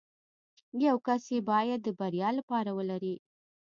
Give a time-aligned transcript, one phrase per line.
[0.87, 3.15] يو کس يې بايد د بريا لپاره ولري.